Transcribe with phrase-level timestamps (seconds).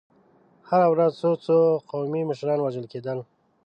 [0.69, 1.57] هره ورځ څو څو
[1.89, 3.19] قومي مشران وژل کېدل.